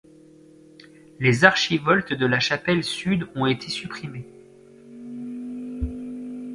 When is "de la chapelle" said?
2.13-2.83